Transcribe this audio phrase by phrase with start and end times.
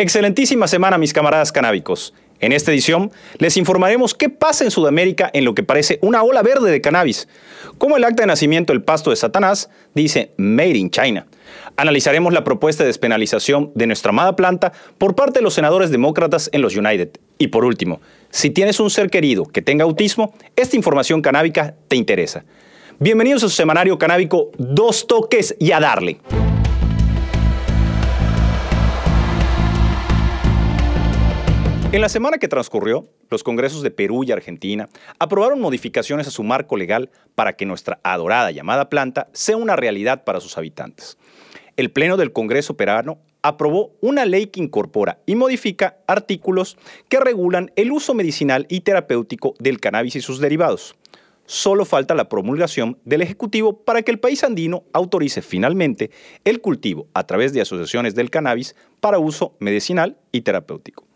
[0.00, 2.14] Excelentísima semana, mis camaradas canábicos.
[2.38, 6.40] En esta edición les informaremos qué pasa en Sudamérica en lo que parece una ola
[6.42, 7.26] verde de cannabis,
[7.78, 11.26] como el acta de nacimiento del pasto de Satanás dice Made in China.
[11.76, 16.48] Analizaremos la propuesta de despenalización de nuestra amada planta por parte de los senadores demócratas
[16.52, 17.18] en los United.
[17.36, 21.96] Y por último, si tienes un ser querido que tenga autismo, esta información canábica te
[21.96, 22.44] interesa.
[23.00, 26.20] Bienvenidos a su semanario canábico Dos Toques y a darle.
[31.90, 36.42] En la semana que transcurrió, los congresos de Perú y Argentina aprobaron modificaciones a su
[36.42, 41.16] marco legal para que nuestra adorada llamada planta sea una realidad para sus habitantes.
[41.78, 46.76] El Pleno del Congreso peruano aprobó una ley que incorpora y modifica artículos
[47.08, 50.94] que regulan el uso medicinal y terapéutico del cannabis y sus derivados.
[51.46, 56.10] Solo falta la promulgación del Ejecutivo para que el país andino autorice finalmente
[56.44, 61.07] el cultivo a través de asociaciones del cannabis para uso medicinal y terapéutico.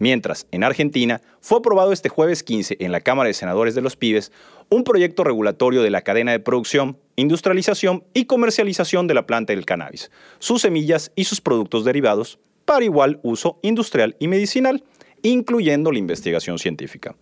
[0.00, 3.96] Mientras, en Argentina, fue aprobado este jueves 15 en la Cámara de Senadores de los
[3.96, 4.32] Pibes
[4.70, 9.66] un proyecto regulatorio de la cadena de producción, industrialización y comercialización de la planta del
[9.66, 14.84] cannabis, sus semillas y sus productos derivados para igual uso industrial y medicinal,
[15.20, 17.14] incluyendo la investigación científica.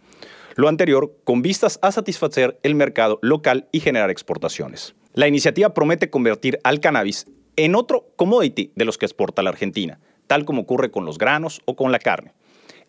[0.55, 4.95] Lo anterior con vistas a satisfacer el mercado local y generar exportaciones.
[5.15, 7.27] La iniciativa promete convertir al cannabis
[7.57, 9.99] en otro commodity de los que exporta la Argentina,
[10.29, 12.35] tal como ocurre con los granos o con la carne.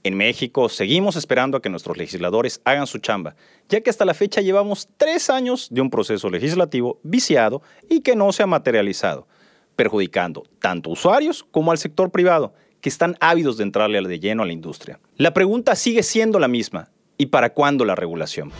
[0.03, 3.35] En México seguimos esperando a que nuestros legisladores hagan su chamba,
[3.67, 8.15] ya que hasta la fecha llevamos tres años de un proceso legislativo viciado y que
[8.15, 9.27] no se ha materializado,
[9.75, 14.43] perjudicando tanto a usuarios como al sector privado, que están ávidos de entrarle de lleno
[14.43, 15.01] a la industria.
[15.17, 18.53] La pregunta sigue siendo la misma, ¿y para cuándo la regulación?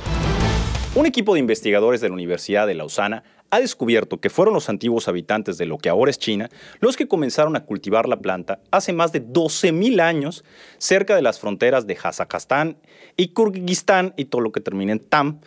[0.95, 5.07] Un equipo de investigadores de la Universidad de Lausana ha descubierto que fueron los antiguos
[5.07, 8.93] habitantes de lo que ahora es China los que comenzaron a cultivar la planta hace
[8.93, 10.43] más de 12.000 años
[10.77, 12.77] cerca de las fronteras de Kazajstán
[13.17, 15.39] y Kirguistán y todo lo que termina en Tam,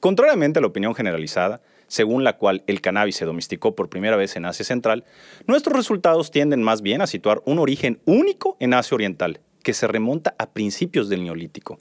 [0.00, 4.36] contrariamente a la opinión generalizada, según la cual el cannabis se domesticó por primera vez
[4.36, 5.04] en Asia Central,
[5.46, 9.86] nuestros resultados tienden más bien a situar un origen único en Asia Oriental, que se
[9.86, 11.78] remonta a principios del Neolítico.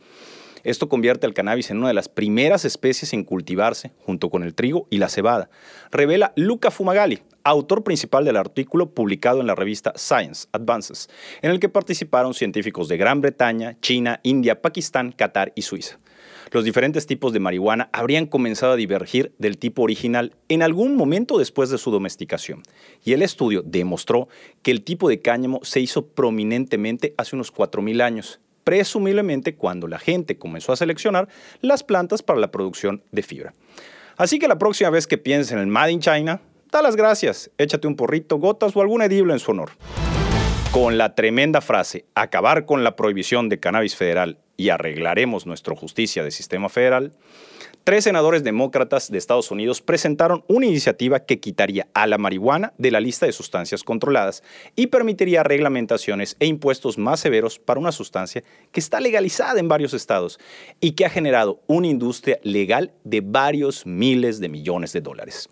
[0.63, 4.55] Esto convierte al cannabis en una de las primeras especies en cultivarse, junto con el
[4.55, 5.49] trigo y la cebada,
[5.91, 11.09] revela Luca Fumagalli, autor principal del artículo publicado en la revista Science Advances,
[11.41, 15.99] en el que participaron científicos de Gran Bretaña, China, India, Pakistán, Qatar y Suiza.
[16.51, 21.37] Los diferentes tipos de marihuana habrían comenzado a divergir del tipo original en algún momento
[21.37, 22.63] después de su domesticación,
[23.03, 24.29] y el estudio demostró
[24.61, 29.97] que el tipo de cáñamo se hizo prominentemente hace unos 4.000 años, presumiblemente cuando la
[29.97, 31.29] gente comenzó a seleccionar
[31.61, 33.53] las plantas para la producción de fibra.
[34.17, 37.49] Así que la próxima vez que pienses en el Made in China, da las gracias,
[37.57, 39.69] échate un porrito, gotas o algún edible en su honor.
[40.73, 46.23] Con la tremenda frase, acabar con la prohibición de cannabis federal y arreglaremos nuestra justicia
[46.23, 47.13] de sistema federal,
[47.83, 52.91] tres senadores demócratas de Estados Unidos presentaron una iniciativa que quitaría a la marihuana de
[52.91, 54.43] la lista de sustancias controladas
[54.75, 59.93] y permitiría reglamentaciones e impuestos más severos para una sustancia que está legalizada en varios
[59.93, 60.39] estados
[60.81, 65.49] y que ha generado una industria legal de varios miles de millones de dólares.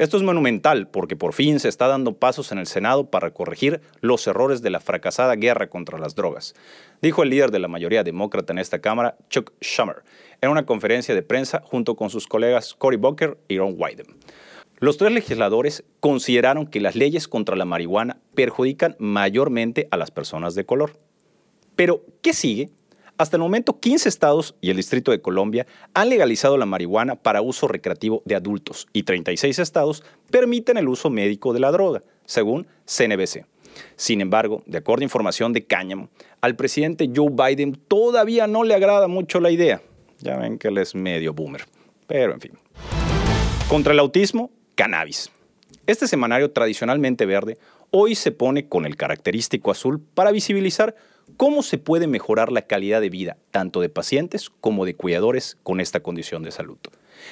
[0.00, 3.82] Esto es monumental porque por fin se está dando pasos en el Senado para corregir
[4.00, 6.54] los errores de la fracasada guerra contra las drogas,
[7.02, 10.02] dijo el líder de la mayoría demócrata en esta Cámara, Chuck Schumer,
[10.40, 14.06] en una conferencia de prensa junto con sus colegas Cory Booker y Ron Wyden.
[14.78, 20.54] Los tres legisladores consideraron que las leyes contra la marihuana perjudican mayormente a las personas
[20.54, 20.96] de color.
[21.76, 22.70] Pero, ¿qué sigue?
[23.18, 27.42] Hasta el momento, 15 estados y el Distrito de Colombia han legalizado la marihuana para
[27.42, 32.66] uso recreativo de adultos y 36 estados permiten el uso médico de la droga, según
[32.86, 33.44] CNBC.
[33.96, 36.08] Sin embargo, de acuerdo a información de Cáñamo,
[36.40, 39.80] al presidente Joe Biden todavía no le agrada mucho la idea.
[40.18, 41.64] Ya ven que él es medio boomer.
[42.06, 42.52] Pero en fin.
[43.68, 45.30] Contra el autismo, cannabis.
[45.86, 47.58] Este semanario tradicionalmente verde
[47.90, 50.94] hoy se pone con el característico azul para visibilizar
[51.36, 55.80] cómo se puede mejorar la calidad de vida tanto de pacientes como de cuidadores con
[55.80, 56.78] esta condición de salud.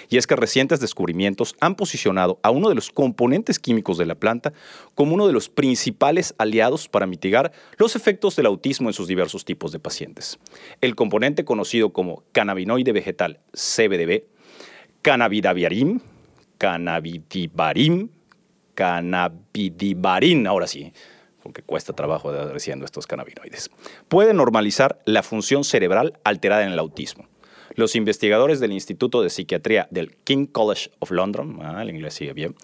[0.09, 4.15] Y es que recientes descubrimientos han posicionado a uno de los componentes químicos de la
[4.15, 4.53] planta
[4.95, 9.45] como uno de los principales aliados para mitigar los efectos del autismo en sus diversos
[9.45, 10.39] tipos de pacientes.
[10.81, 14.25] El componente conocido como cannabinoide vegetal CBDB,
[15.03, 16.01] cannabidaviarim,
[16.59, 18.09] cannabidibarim,
[18.75, 20.93] cannabidibarin, ahora sí,
[21.43, 23.71] porque cuesta trabajo de adreciendo estos cannabinoides.
[24.09, 27.27] Puede normalizar la función cerebral alterada en el autismo.
[27.79, 32.33] Los investigadores del Instituto de Psiquiatría del King College of London, ah, el inglés sigue
[32.33, 32.57] bien,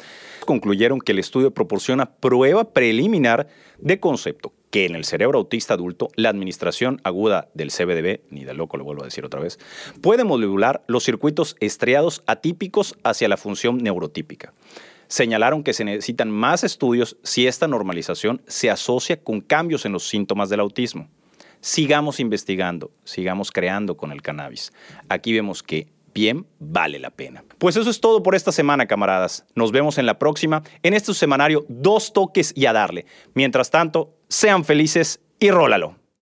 [0.44, 3.46] concluyeron que el estudio proporciona prueba preliminar
[3.78, 8.54] de concepto que en el cerebro autista adulto la administración aguda del CBDB, ni de
[8.54, 9.60] loco lo vuelvo a decir otra vez,
[10.00, 14.52] puede modular los circuitos estriados atípicos hacia la función neurotípica.
[15.06, 20.08] Señalaron que se necesitan más estudios si esta normalización se asocia con cambios en los
[20.08, 21.08] síntomas del autismo.
[21.64, 24.70] Sigamos investigando, sigamos creando con el cannabis.
[25.08, 27.42] Aquí vemos que bien vale la pena.
[27.56, 29.46] Pues eso es todo por esta semana, camaradas.
[29.54, 30.62] Nos vemos en la próxima.
[30.82, 33.06] En este semanario, dos toques y a darle.
[33.32, 35.96] Mientras tanto, sean felices y rólalo.